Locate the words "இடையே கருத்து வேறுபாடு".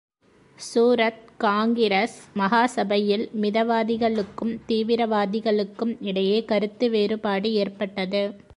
6.01-7.53